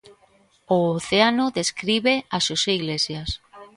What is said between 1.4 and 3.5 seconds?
describe a Xosé Iglesias.